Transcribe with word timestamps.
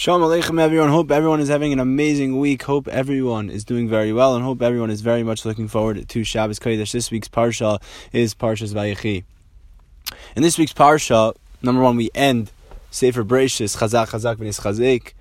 Shalom 0.00 0.22
Aleichem, 0.22 0.58
everyone. 0.58 0.88
Hope 0.88 1.10
everyone 1.10 1.40
is 1.40 1.50
having 1.50 1.74
an 1.74 1.78
amazing 1.78 2.38
week. 2.38 2.62
Hope 2.62 2.88
everyone 2.88 3.50
is 3.50 3.64
doing 3.66 3.86
very 3.86 4.14
well, 4.14 4.34
and 4.34 4.42
hope 4.42 4.62
everyone 4.62 4.88
is 4.88 5.02
very 5.02 5.22
much 5.22 5.44
looking 5.44 5.68
forward 5.68 6.08
to 6.08 6.24
Shabbos 6.24 6.58
Kodesh. 6.58 6.92
This 6.92 7.10
week's 7.10 7.28
parsha 7.28 7.82
is 8.10 8.34
Parshas 8.34 8.72
Vayechi. 8.72 9.24
In 10.34 10.42
this 10.42 10.56
week's 10.56 10.72
parsha, 10.72 11.34
number 11.60 11.82
one, 11.82 11.96
we 11.96 12.08
end 12.14 12.50
Sefer 12.90 13.22
Bereshis 13.22 13.76
Chazak 13.76 14.08
Chazak 14.08 14.36
V'Nis 14.36 14.62
Chazek. 14.62 15.12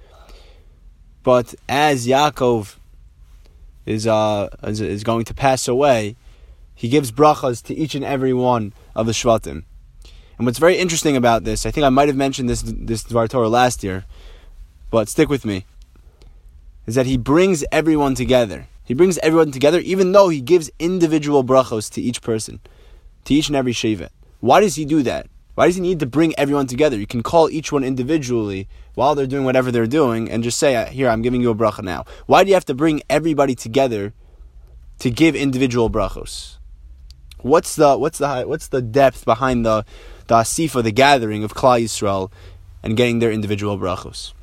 But 1.23 1.55
as 1.68 2.07
Yaakov 2.07 2.77
is 3.86 4.07
uh 4.07 4.48
is, 4.64 4.80
is 4.80 5.04
going 5.04 5.25
to 5.25 5.34
pass 5.34 5.68
away, 5.68 6.16
he 6.73 6.88
gives 6.88 7.11
brachas 7.11 7.61
to 7.64 7.75
each 7.75 7.96
and 7.96 8.05
every 8.05 8.34
one 8.34 8.71
of 8.96 9.07
the 9.07 9.11
Shvatim. 9.11 9.66
And 10.38 10.46
what's 10.46 10.57
very 10.57 10.77
interesting 10.77 11.18
about 11.18 11.43
this, 11.43 11.66
I 11.66 11.71
think 11.71 11.84
I 11.84 11.89
might 11.89 12.07
have 12.07 12.16
mentioned 12.16 12.48
this 12.48 12.61
this 12.66 13.04
Dvar 13.04 13.27
Torah 13.27 13.50
last 13.50 13.84
year 13.84 14.05
but 14.90 15.10
stick 15.10 15.30
with 15.30 15.46
me, 15.46 15.66
is 16.86 16.95
that 16.95 17.05
he 17.05 17.18
brings 17.18 17.63
everyone 17.72 18.16
together. 18.16 18.68
He 18.84 18.94
brings 18.94 19.20
everyone 19.20 19.52
together, 19.52 19.80
even 19.80 20.12
though 20.12 20.30
he 20.30 20.41
gives 20.41 20.72
individual 20.80 21.44
brachos 21.44 21.91
to 21.94 22.02
each 22.02 22.22
person, 22.22 22.59
to 23.26 23.34
each 23.34 23.48
and 23.48 23.55
every 23.55 23.73
shevet. 23.73 24.10
Why 24.40 24.60
does 24.62 24.76
he 24.76 24.86
do 24.86 25.04
that? 25.04 25.27
Why 25.55 25.68
does 25.68 25.76
he 25.76 25.82
need 25.82 25.99
to 25.99 26.05
bring 26.05 26.34
everyone 26.40 26.68
together? 26.68 26.98
You 26.98 27.05
can 27.05 27.22
call 27.22 27.49
each 27.49 27.72
one 27.72 27.84
individually 27.84 28.70
while 28.96 29.13
they're 29.13 29.27
doing 29.27 29.44
whatever 29.44 29.72
they're 29.72 29.88
doing 29.88 30.32
and 30.32 30.41
just 30.41 30.58
say, 30.58 30.76
uh, 30.76 30.86
Here, 30.86 31.10
I'm 31.10 31.21
giving 31.21 31.41
you 31.41 31.52
a 31.52 31.55
bracha 31.55 31.84
now. 31.84 32.05
Why 32.27 32.44
do 32.44 32.48
you 32.48 32.54
have 32.54 32.66
to 32.66 32.74
bring 32.74 33.04
everybody 33.10 33.55
together 33.55 34.13
to 34.99 35.12
give 35.12 35.35
individual 35.35 35.90
brachos? 35.90 36.58
What's 37.41 37.76
the 37.76 37.98
what's 37.98 38.20
the 38.20 38.44
what's 38.44 38.68
the 38.70 38.82
depth 38.82 39.26
behind 39.26 39.66
the 39.66 39.85
the 40.27 40.35
asifa, 40.35 40.82
the 40.82 40.91
gathering 40.91 41.44
of 41.44 41.54
Klal 41.54 41.84
Yisrael, 41.84 42.32
and 42.82 42.98
getting 42.98 43.20
their 43.20 43.32
individual 43.32 43.77
brachos? 43.77 44.34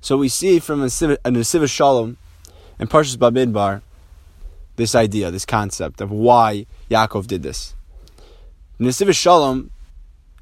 So 0.00 0.16
we 0.16 0.28
see 0.28 0.58
from 0.58 0.82
a 0.82 0.86
Nesiva 0.86 1.68
Shalom 1.68 2.16
and 2.78 2.88
Parshas 2.88 3.16
Bamidbar 3.16 3.82
this 4.76 4.94
idea, 4.94 5.30
this 5.30 5.44
concept 5.44 6.00
of 6.00 6.10
why 6.10 6.66
Yaakov 6.90 7.26
did 7.26 7.42
this. 7.42 7.74
Nesiva 8.78 9.14
Shalom 9.14 9.70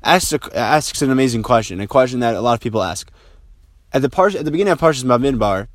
asks, 0.04 0.32
asks 0.54 1.02
an 1.02 1.10
amazing 1.10 1.42
question, 1.42 1.80
a 1.80 1.88
question 1.88 2.20
that 2.20 2.36
a 2.36 2.40
lot 2.40 2.54
of 2.54 2.60
people 2.60 2.82
ask. 2.82 3.10
At 3.92 4.02
the, 4.02 4.36
at 4.38 4.44
the 4.44 4.50
beginning 4.52 4.72
of 4.72 4.80
Parshas 4.80 5.02
Bamidbar, 5.02 5.66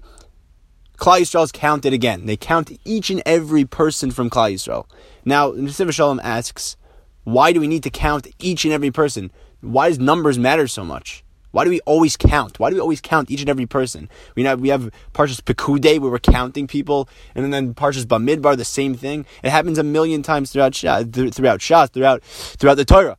Klal 0.97 1.19
Yisrael 1.19 1.43
is 1.43 1.51
counted 1.51 1.91
again. 1.91 2.25
They 2.25 2.37
count 2.37 2.71
each 2.85 3.09
and 3.09 3.21
every 3.25 3.65
person 3.65 4.11
from 4.11 4.29
Klal 4.29 4.53
Yisrael. 4.53 4.85
Now, 5.25 5.51
Nesiva 5.51 5.91
Shalom 5.91 6.21
asks, 6.23 6.77
why 7.25 7.51
do 7.51 7.59
we 7.59 7.67
need 7.67 7.83
to 7.83 7.89
count 7.89 8.27
each 8.39 8.63
and 8.63 8.73
every 8.73 8.91
person? 8.91 9.31
Why 9.59 9.89
does 9.89 9.99
numbers 9.99 10.39
matter 10.39 10.67
so 10.67 10.85
much? 10.85 11.23
Why 11.53 11.63
do 11.65 11.69
we 11.69 11.81
always 11.81 12.17
count? 12.17 12.59
Why 12.59 12.71
do 12.71 12.75
we 12.75 12.81
always 12.81 12.99
count 12.99 13.29
each 13.29 13.41
and 13.41 13.49
every 13.49 13.67
person? 13.67 14.09
We 14.33 14.43
have 14.43 14.59
we 14.59 14.69
have 14.69 14.89
Parshas 15.13 15.39
Pekude 15.39 15.99
where 15.99 16.09
we're 16.09 16.17
counting 16.17 16.65
people, 16.65 17.07
and 17.35 17.53
then 17.53 17.75
Parshas 17.75 18.05
Bamidbar 18.05 18.57
the 18.57 18.65
same 18.65 18.95
thing. 18.95 19.27
It 19.43 19.51
happens 19.51 19.77
a 19.77 19.83
million 19.83 20.23
times 20.23 20.51
throughout 20.51 20.73
throughout 20.73 21.59
Shas, 21.59 21.93
throughout 21.93 22.23
throughout 22.23 22.77
the 22.77 22.85
Torah. 22.85 23.17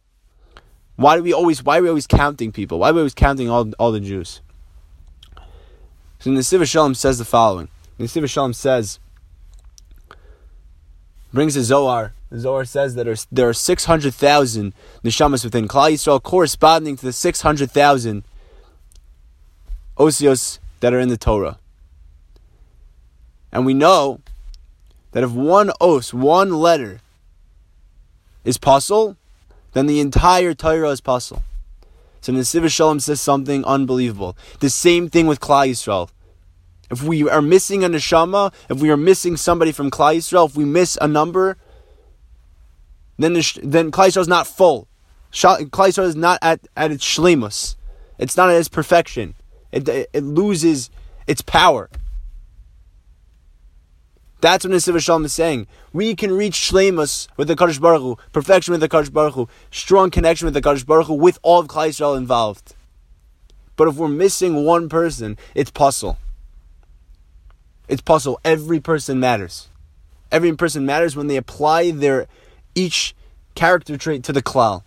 Why 0.96 1.16
do 1.16 1.22
we 1.22 1.32
always 1.32 1.62
why 1.62 1.78
are 1.78 1.82
we 1.82 1.88
always 1.88 2.08
counting 2.08 2.50
people? 2.50 2.80
Why 2.80 2.91
are 2.91 2.94
we 2.94 3.00
always 3.02 3.14
counting 3.14 3.48
all, 3.48 3.70
all 3.78 3.92
the 3.92 4.00
Jews? 4.00 4.41
So 6.19 6.34
the 6.34 6.42
Siva 6.42 6.66
Shalom 6.66 6.96
says 6.96 7.19
the 7.19 7.24
following. 7.24 7.69
The 7.98 8.08
Siva 8.08 8.26
Shalom 8.26 8.52
says 8.52 8.98
brings 11.32 11.54
a 11.54 11.62
Zohar 11.62 12.14
the 12.34 12.40
Zohar 12.40 12.64
says 12.64 12.96
that 12.96 13.27
there 13.30 13.48
are 13.48 13.54
600,000 13.54 14.74
neshamas 15.04 15.44
within 15.44 15.68
Klal 15.68 15.92
Yisrael, 15.92 16.20
corresponding 16.20 16.96
to 16.96 17.06
the 17.06 17.12
600,000 17.12 18.24
osios 19.96 20.58
that 20.80 20.92
are 20.92 20.98
in 20.98 21.10
the 21.10 21.16
Torah. 21.16 21.60
And 23.52 23.64
we 23.64 23.72
know 23.72 24.18
that 25.12 25.22
if 25.22 25.30
one 25.30 25.70
os, 25.80 26.12
one 26.12 26.59
letter, 26.59 27.00
is 28.42 28.59
pasul, 28.59 29.16
then 29.72 29.86
the 29.86 30.00
entire 30.00 30.54
Torah 30.54 30.91
is 30.91 31.00
pasul. 31.00 31.41
So 32.20 32.32
Nesiv 32.32 32.69
Shalom 32.69 32.98
says 32.98 33.20
something 33.20 33.64
unbelievable. 33.64 34.36
The 34.59 34.70
same 34.70 35.09
thing 35.09 35.28
with 35.28 35.38
Klal 35.38 35.70
Yisrael. 35.70 36.10
If 36.91 37.00
we 37.00 37.28
are 37.28 37.41
missing 37.41 37.84
a 37.84 37.88
neshama, 37.88 38.53
if 38.69 38.80
we 38.80 38.91
are 38.91 38.97
missing 38.97 39.36
somebody 39.36 39.70
from 39.70 39.88
Klal 39.88 40.16
Yisrael, 40.16 40.48
if 40.48 40.56
we 40.56 40.64
miss 40.64 40.98
a 41.00 41.06
number, 41.06 41.59
then 43.19 43.32
the, 43.34 43.60
then 43.62 43.91
Klal 43.91 44.16
is 44.16 44.28
not 44.28 44.47
full. 44.47 44.88
Klal 45.32 46.04
is 46.04 46.16
not 46.16 46.38
at, 46.42 46.60
at 46.76 46.91
its 46.91 47.04
shlemus. 47.04 47.76
It's 48.19 48.36
not 48.36 48.50
at 48.50 48.56
its 48.56 48.69
perfection. 48.69 49.34
It, 49.72 49.88
it, 49.88 50.10
it 50.12 50.22
loses 50.22 50.91
its 51.26 51.42
power. 51.42 51.91
That's 54.41 54.64
what 54.64 54.74
Nesiv 54.74 55.00
Shalom 55.00 55.24
is 55.24 55.32
saying. 55.32 55.66
We 55.92 56.14
can 56.14 56.30
reach 56.30 56.54
shlemus 56.54 57.28
with 57.36 57.48
the 57.48 57.56
Kadosh 57.56 57.80
Baruch 57.80 58.03
Hu, 58.03 58.19
perfection 58.32 58.72
with 58.72 58.82
the 58.82 58.88
Kadosh 58.91 59.12
Baruch 59.12 59.34
Hu, 59.34 59.48
strong 59.70 60.10
connection 60.10 60.44
with 60.44 60.54
the 60.54 60.60
Kadosh 60.60 60.84
Baruch 60.84 61.06
Hu, 61.06 61.14
with 61.14 61.38
all 61.42 61.60
of 61.60 61.69
Yisrael 61.69 62.16
involved. 62.16 62.74
But 63.76 63.88
if 63.88 63.97
we're 63.97 64.08
missing 64.08 64.64
one 64.64 64.88
person, 64.88 65.38
it's 65.54 65.70
pasul. 65.70 66.19
It's 67.88 68.03
pasul. 68.03 68.38
Every 68.44 68.80
person 68.80 69.19
matters. 69.19 69.69
Every 70.30 70.54
person 70.54 70.84
matters 70.84 71.16
when 71.16 71.26
they 71.26 71.36
apply 71.36 71.92
their 71.92 72.26
each 72.74 73.14
character 73.54 73.96
trait 73.96 74.24
to 74.24 74.32
the 74.32 74.42
klal. 74.42 74.82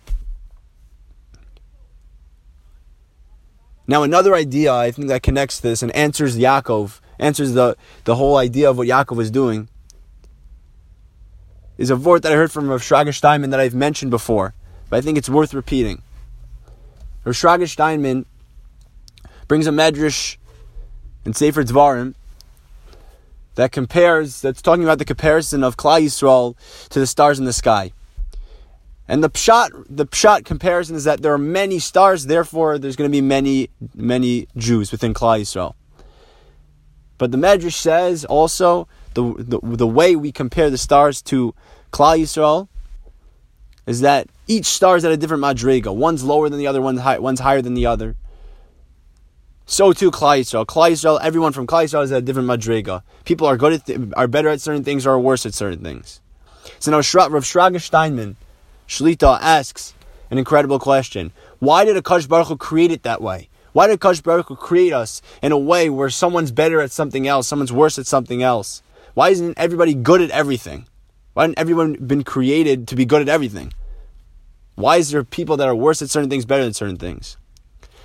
Now, 3.86 4.02
another 4.02 4.34
idea 4.34 4.74
I 4.74 4.90
think 4.90 5.08
that 5.08 5.22
connects 5.22 5.58
this 5.58 5.82
and 5.82 5.90
answers 5.96 6.36
Yaakov, 6.36 7.00
answers 7.18 7.54
the, 7.54 7.74
the 8.04 8.16
whole 8.16 8.36
idea 8.36 8.68
of 8.68 8.76
what 8.76 8.86
Yaakov 8.86 9.16
was 9.16 9.30
doing, 9.30 9.68
is 11.78 11.88
a 11.88 11.96
word 11.96 12.22
that 12.22 12.32
I 12.32 12.34
heard 12.34 12.52
from 12.52 12.68
Rav 12.68 12.82
Shraga 12.82 13.14
Steinman 13.14 13.50
that 13.50 13.60
I've 13.60 13.74
mentioned 13.74 14.10
before, 14.10 14.52
but 14.90 14.98
I 14.98 15.00
think 15.00 15.16
it's 15.16 15.30
worth 15.30 15.54
repeating. 15.54 16.02
Rav 17.24 17.34
Shraga 17.34 17.66
Steinman 17.66 18.26
brings 19.46 19.66
a 19.66 19.70
medrash 19.70 20.36
in 21.24 21.32
Sefer 21.32 21.62
Dvarim 21.64 22.14
that 23.58 23.72
compares, 23.72 24.40
that's 24.40 24.62
talking 24.62 24.84
about 24.84 25.00
the 25.00 25.04
comparison 25.04 25.64
of 25.64 25.76
Klal 25.76 26.00
Yisrael 26.00 26.54
to 26.90 27.00
the 27.00 27.08
stars 27.08 27.40
in 27.40 27.44
the 27.44 27.52
sky. 27.52 27.90
And 29.08 29.22
the 29.22 29.28
pshat, 29.28 29.84
the 29.90 30.06
pshat 30.06 30.44
comparison 30.44 30.94
is 30.94 31.02
that 31.02 31.22
there 31.22 31.32
are 31.32 31.38
many 31.38 31.80
stars, 31.80 32.26
therefore 32.26 32.78
there's 32.78 32.94
going 32.94 33.10
to 33.10 33.12
be 33.12 33.20
many, 33.20 33.68
many 33.96 34.46
Jews 34.56 34.92
within 34.92 35.12
Klal 35.12 35.40
Yisrael. 35.40 35.74
But 37.18 37.32
the 37.32 37.36
Medrash 37.36 37.72
says 37.72 38.24
also 38.24 38.86
the, 39.14 39.34
the, 39.36 39.58
the 39.60 39.88
way 39.88 40.14
we 40.14 40.30
compare 40.30 40.70
the 40.70 40.78
stars 40.78 41.20
to 41.22 41.52
Klal 41.92 42.16
Yisrael 42.16 42.68
is 43.86 44.02
that 44.02 44.28
each 44.46 44.66
star 44.66 44.96
is 44.96 45.04
at 45.04 45.10
a 45.10 45.16
different 45.16 45.42
madriga. 45.42 45.92
One's 45.92 46.22
lower 46.22 46.48
than 46.48 46.60
the 46.60 46.68
other, 46.68 46.80
one's, 46.80 47.00
high, 47.00 47.18
one's 47.18 47.40
higher 47.40 47.60
than 47.60 47.74
the 47.74 47.86
other. 47.86 48.14
So 49.70 49.92
too 49.92 50.10
Klal 50.10 50.40
Yisrael. 50.40 50.64
Yisrael, 50.64 51.20
everyone 51.20 51.52
from 51.52 51.66
Yisrael 51.66 52.02
is 52.02 52.10
at 52.10 52.18
a 52.18 52.22
different 52.22 52.48
madriga. 52.48 53.02
People 53.26 53.46
are 53.46 53.58
good 53.58 53.74
at 53.74 53.84
th- 53.84 54.00
are 54.16 54.26
better 54.26 54.48
at 54.48 54.62
certain 54.62 54.82
things 54.82 55.06
or 55.06 55.10
are 55.10 55.20
worse 55.20 55.44
at 55.44 55.52
certain 55.52 55.84
things. 55.84 56.22
So 56.78 56.90
now 56.90 56.96
Rav 56.96 57.44
Shraga 57.44 57.78
Steinman, 57.78 58.36
Shlita 58.88 59.38
asks 59.42 59.92
an 60.30 60.38
incredible 60.38 60.78
question. 60.78 61.32
Why 61.58 61.84
did 61.84 62.02
Akash 62.02 62.26
Baruch 62.26 62.48
Hu 62.48 62.56
create 62.56 62.90
it 62.90 63.02
that 63.02 63.20
way? 63.20 63.50
Why 63.74 63.88
did 63.88 64.00
Akash 64.00 64.22
Baruch 64.22 64.48
Hu 64.48 64.56
create 64.56 64.94
us 64.94 65.20
in 65.42 65.52
a 65.52 65.58
way 65.58 65.90
where 65.90 66.08
someone's 66.08 66.50
better 66.50 66.80
at 66.80 66.90
something 66.90 67.28
else, 67.28 67.46
someone's 67.46 67.70
worse 67.70 67.98
at 67.98 68.06
something 68.06 68.42
else? 68.42 68.82
Why 69.12 69.28
isn't 69.28 69.58
everybody 69.58 69.92
good 69.92 70.22
at 70.22 70.30
everything? 70.30 70.86
Why 71.34 71.42
hasn't 71.42 71.58
everyone 71.58 71.92
been 72.06 72.24
created 72.24 72.88
to 72.88 72.96
be 72.96 73.04
good 73.04 73.20
at 73.20 73.28
everything? 73.28 73.74
Why 74.76 74.96
is 74.96 75.10
there 75.10 75.24
people 75.24 75.58
that 75.58 75.68
are 75.68 75.74
worse 75.74 76.00
at 76.00 76.08
certain 76.08 76.30
things, 76.30 76.46
better 76.46 76.64
than 76.64 76.72
certain 76.72 76.96
things? 76.96 77.36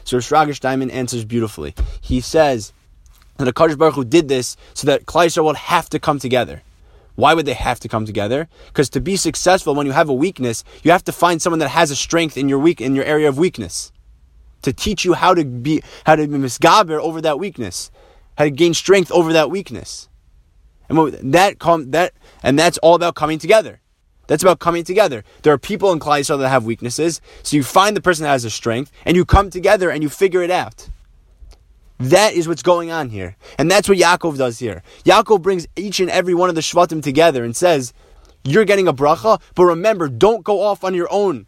So 0.03 0.17
Shraga 0.17 0.55
Steinman 0.55 0.91
answers 0.91 1.25
beautifully. 1.25 1.75
He 2.01 2.21
says 2.21 2.73
that 3.37 3.47
Akash 3.47 3.77
Baruch 3.77 3.95
Hu 3.95 4.05
did 4.05 4.27
this 4.27 4.57
so 4.73 4.87
that 4.87 5.05
Klal 5.05 5.25
Yisrael 5.25 5.45
would 5.45 5.55
have 5.55 5.89
to 5.89 5.99
come 5.99 6.19
together. 6.19 6.61
Why 7.15 7.33
would 7.33 7.45
they 7.45 7.53
have 7.53 7.79
to 7.81 7.87
come 7.87 8.05
together? 8.05 8.47
Because 8.67 8.89
to 8.89 8.99
be 8.99 9.15
successful, 9.15 9.75
when 9.75 9.85
you 9.85 9.91
have 9.91 10.09
a 10.09 10.13
weakness, 10.13 10.63
you 10.81 10.91
have 10.91 11.03
to 11.03 11.11
find 11.11 11.41
someone 11.41 11.59
that 11.59 11.69
has 11.69 11.91
a 11.91 11.95
strength 11.95 12.37
in 12.37 12.49
your 12.49 12.59
weak 12.59 12.81
in 12.81 12.95
your 12.95 13.05
area 13.05 13.29
of 13.29 13.37
weakness, 13.37 13.91
to 14.63 14.73
teach 14.73 15.05
you 15.05 15.13
how 15.13 15.33
to 15.35 15.45
be 15.45 15.83
how 16.05 16.15
to 16.15 16.27
be 16.27 16.37
misgaber 16.37 16.99
over 16.99 17.21
that 17.21 17.37
weakness, 17.37 17.91
how 18.37 18.45
to 18.45 18.49
gain 18.49 18.73
strength 18.73 19.11
over 19.11 19.31
that 19.33 19.51
weakness, 19.51 20.09
and 20.89 20.97
that 21.33 21.59
come 21.59 21.91
that 21.91 22.13
and 22.41 22.57
that's 22.57 22.79
all 22.79 22.95
about 22.95 23.13
coming 23.13 23.37
together. 23.37 23.79
That's 24.27 24.43
about 24.43 24.59
coming 24.59 24.83
together. 24.83 25.23
There 25.41 25.53
are 25.53 25.57
people 25.57 25.91
in 25.91 25.99
Klal 25.99 26.19
Yisrael 26.19 26.39
that 26.39 26.49
have 26.49 26.65
weaknesses, 26.65 27.21
so 27.43 27.57
you 27.57 27.63
find 27.63 27.95
the 27.95 28.01
person 28.01 28.23
that 28.23 28.29
has 28.29 28.45
a 28.45 28.49
strength, 28.49 28.91
and 29.05 29.17
you 29.17 29.25
come 29.25 29.49
together 29.49 29.89
and 29.89 30.01
you 30.01 30.09
figure 30.09 30.41
it 30.41 30.51
out. 30.51 30.89
That 31.99 32.33
is 32.33 32.47
what's 32.47 32.63
going 32.63 32.91
on 32.91 33.09
here. 33.09 33.37
And 33.57 33.69
that's 33.69 33.87
what 33.87 33.97
Yaakov 33.97 34.37
does 34.37 34.59
here. 34.59 34.83
Yaakov 35.05 35.41
brings 35.41 35.67
each 35.75 35.99
and 35.99 36.09
every 36.09 36.33
one 36.33 36.49
of 36.49 36.55
the 36.55 36.61
Shvatim 36.61 37.01
together 37.01 37.43
and 37.43 37.55
says, 37.55 37.93
You're 38.43 38.65
getting 38.65 38.87
a 38.87 38.93
bracha, 38.93 39.41
but 39.55 39.65
remember, 39.65 40.09
don't 40.09 40.43
go 40.43 40.61
off 40.61 40.83
on 40.83 40.93
your 40.93 41.07
own 41.11 41.45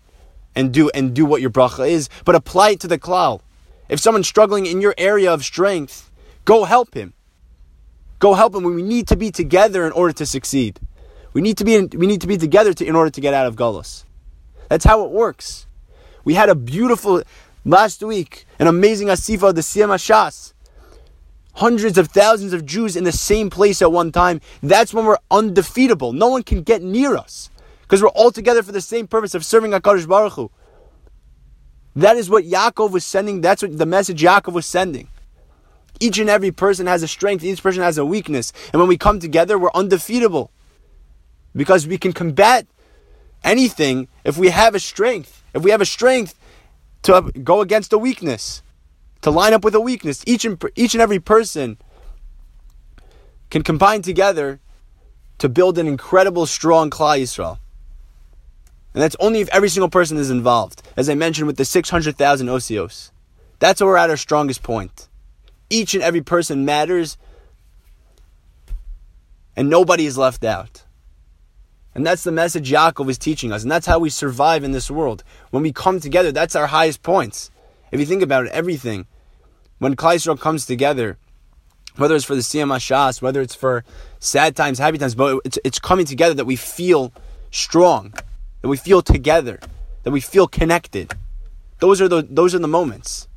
and 0.55 0.73
do 0.73 0.89
and 0.91 1.13
do 1.13 1.25
what 1.25 1.41
your 1.41 1.49
bracha 1.49 1.89
is, 1.89 2.09
but 2.23 2.35
apply 2.35 2.71
it 2.71 2.79
to 2.81 2.87
the 2.87 2.97
klal. 2.97 3.41
If 3.89 3.99
someone's 3.99 4.27
struggling 4.27 4.65
in 4.65 4.81
your 4.81 4.95
area 4.97 5.31
of 5.31 5.43
strength, 5.43 6.09
go 6.45 6.63
help 6.63 6.93
him. 6.93 7.13
Go 8.19 8.33
help 8.33 8.55
him. 8.55 8.63
We 8.63 8.81
need 8.81 9.07
to 9.09 9.17
be 9.17 9.31
together 9.31 9.85
in 9.85 9.91
order 9.91 10.13
to 10.13 10.25
succeed. 10.25 10.79
We 11.35 11.41
need 11.41 11.57
to 11.57 11.65
be 11.65 11.75
in, 11.75 11.89
we 11.93 12.07
need 12.07 12.21
to 12.21 12.27
be 12.27 12.37
together 12.37 12.73
to, 12.73 12.85
in 12.85 12.95
order 12.95 13.11
to 13.11 13.19
get 13.19 13.33
out 13.33 13.45
of 13.45 13.57
Gullus. 13.57 14.05
That's 14.69 14.85
how 14.85 15.03
it 15.03 15.11
works. 15.11 15.67
We 16.23 16.33
had 16.33 16.47
a 16.47 16.55
beautiful 16.55 17.23
last 17.65 18.01
week, 18.01 18.45
an 18.57 18.67
amazing 18.67 19.09
asifa 19.09 19.49
of 19.49 19.55
the 19.55 19.61
Siyum 19.61 19.89
Shas. 19.95 20.53
Hundreds 21.55 21.97
of 21.97 22.07
thousands 22.07 22.53
of 22.53 22.65
Jews 22.65 22.95
in 22.95 23.03
the 23.03 23.11
same 23.11 23.49
place 23.49 23.81
at 23.81 23.91
one 23.91 24.13
time. 24.13 24.39
That's 24.63 24.93
when 24.93 25.05
we're 25.05 25.17
undefeatable. 25.29 26.13
No 26.13 26.29
one 26.29 26.41
can 26.41 26.61
get 26.61 26.81
near 26.81 27.17
us 27.17 27.49
because 27.81 28.01
we're 28.01 28.07
all 28.09 28.31
together 28.31 28.63
for 28.63 28.71
the 28.71 28.79
same 28.79 29.05
purpose 29.05 29.35
of 29.35 29.43
serving 29.43 29.71
Hakadosh 29.71 30.07
Baruch 30.07 30.33
Hu. 30.33 30.51
That 31.97 32.15
is 32.15 32.29
what 32.29 32.45
Yaakov 32.45 32.91
was 32.91 33.03
sending. 33.03 33.41
That's 33.41 33.61
what 33.61 33.77
the 33.77 33.85
message 33.85 34.21
Yaakov 34.21 34.53
was 34.53 34.65
sending. 34.65 35.09
Each 35.99 36.17
and 36.17 36.29
every 36.29 36.51
person 36.51 36.87
has 36.87 37.03
a 37.03 37.09
strength. 37.09 37.43
Each 37.43 37.61
person 37.61 37.83
has 37.83 37.97
a 37.97 38.05
weakness, 38.05 38.53
and 38.71 38.79
when 38.79 38.87
we 38.87 38.97
come 38.97 39.19
together, 39.19 39.59
we're 39.59 39.71
undefeatable 39.75 40.51
because 41.55 41.87
we 41.87 41.97
can 41.97 42.13
combat 42.13 42.67
anything 43.43 44.07
if 44.23 44.37
we 44.37 44.49
have 44.49 44.75
a 44.75 44.79
strength. 44.79 45.43
If 45.53 45.63
we 45.63 45.71
have 45.71 45.81
a 45.81 45.85
strength 45.85 46.37
to 47.03 47.31
go 47.43 47.61
against 47.61 47.93
a 47.93 47.97
weakness, 47.97 48.61
to 49.21 49.31
line 49.31 49.53
up 49.53 49.63
with 49.63 49.73
a 49.75 49.79
weakness, 49.79 50.23
each 50.27 50.45
and, 50.45 50.61
each 50.75 50.93
and 50.93 51.01
every 51.01 51.19
person 51.19 51.77
can 53.49 53.63
combine 53.63 54.01
together 54.01 54.59
to 55.37 55.49
build 55.49 55.77
an 55.77 55.87
incredible, 55.87 56.45
strong 56.45 56.89
Klal 56.89 57.19
Yisrael. 57.21 57.57
And 58.93 59.01
that's 59.01 59.15
only 59.19 59.41
if 59.41 59.49
every 59.49 59.69
single 59.69 59.89
person 59.89 60.17
is 60.17 60.29
involved. 60.29 60.81
As 60.95 61.09
I 61.09 61.15
mentioned 61.15 61.47
with 61.47 61.57
the 61.57 61.65
600,000 61.65 62.47
Osios. 62.47 63.11
That's 63.59 63.81
where 63.81 63.89
we're 63.89 63.97
at 63.97 64.09
our 64.09 64.17
strongest 64.17 64.63
point. 64.63 65.07
Each 65.69 65.93
and 65.93 66.03
every 66.03 66.21
person 66.21 66.65
matters, 66.65 67.17
and 69.55 69.69
nobody 69.69 70.05
is 70.05 70.17
left 70.17 70.43
out. 70.43 70.83
And 71.95 72.05
that's 72.05 72.23
the 72.23 72.31
message 72.31 72.71
Yaakov 72.71 73.09
is 73.09 73.17
teaching 73.17 73.51
us. 73.51 73.63
And 73.63 73.71
that's 73.71 73.87
how 73.87 73.99
we 73.99 74.09
survive 74.09 74.63
in 74.63 74.71
this 74.71 74.91
world. 74.91 75.23
When 75.49 75.63
we 75.63 75.71
come 75.71 75.99
together, 75.99 76.31
that's 76.31 76.55
our 76.55 76.67
highest 76.67 77.01
points. 77.01 77.49
If 77.91 77.99
you 77.99 78.05
think 78.05 78.21
about 78.21 78.45
it, 78.45 78.51
everything, 78.51 79.07
when 79.79 79.95
Yisrael 79.95 80.39
comes 80.39 80.65
together, 80.65 81.17
whether 81.95 82.15
it's 82.15 82.25
for 82.25 82.35
the 82.35 82.41
Siyum 82.41 82.75
Hashas, 82.75 83.21
whether 83.21 83.41
it's 83.41 83.55
for 83.55 83.85
sad 84.19 84.55
times, 84.55 84.77
happy 84.77 84.97
times, 84.97 85.15
but 85.15 85.39
it's, 85.45 85.57
it's 85.63 85.79
coming 85.79 86.05
together 86.05 86.33
that 86.33 86.45
we 86.45 86.57
feel 86.57 87.13
strong 87.49 88.13
that 88.65 88.69
we 88.69 88.77
feel 88.77 89.03
together, 89.03 89.59
that 90.01 90.09
we 90.09 90.19
feel 90.19 90.47
connected. 90.47 91.13
Those 91.81 92.01
are 92.01 92.07
the 92.07 92.25
those 92.27 92.55
are 92.55 92.59
the 92.59 92.67
moments. 92.67 93.27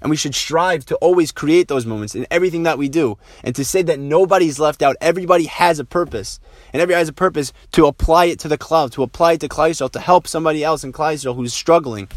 And 0.00 0.10
we 0.10 0.16
should 0.16 0.34
strive 0.34 0.84
to 0.86 0.96
always 0.96 1.32
create 1.32 1.68
those 1.68 1.86
moments 1.86 2.14
in 2.14 2.26
everything 2.30 2.62
that 2.62 2.78
we 2.78 2.88
do. 2.88 3.18
And 3.42 3.54
to 3.56 3.64
say 3.64 3.82
that 3.82 3.98
nobody's 3.98 4.58
left 4.60 4.82
out, 4.82 4.96
everybody 5.00 5.44
has 5.46 5.78
a 5.78 5.84
purpose. 5.84 6.38
And 6.72 6.80
everybody 6.80 6.98
has 6.98 7.08
a 7.08 7.12
purpose 7.12 7.52
to 7.72 7.86
apply 7.86 8.26
it 8.26 8.38
to 8.40 8.48
the 8.48 8.58
cloud, 8.58 8.92
to 8.92 9.02
apply 9.02 9.32
it 9.32 9.40
to 9.40 9.48
Yisrael, 9.48 9.90
to 9.90 10.00
help 10.00 10.26
somebody 10.28 10.62
else 10.62 10.84
in 10.84 10.92
Yisrael 10.92 11.34
who's 11.34 11.52
struggling. 11.52 12.08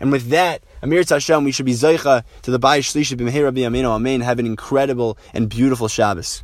And 0.00 0.10
with 0.10 0.30
that, 0.30 0.64
Amir 0.82 1.02
Tashem, 1.02 1.44
we 1.44 1.52
should 1.52 1.66
be 1.66 1.74
Zaycha 1.74 2.24
to 2.42 2.50
the 2.50 2.58
Bayis 2.58 2.90
Shlishi 2.90 3.16
B'Meher 3.16 3.44
Rabbi 3.44 3.86
Amen. 3.86 4.20
Have 4.20 4.40
an 4.40 4.46
incredible 4.46 5.16
and 5.32 5.48
beautiful 5.48 5.86
Shabbos. 5.86 6.42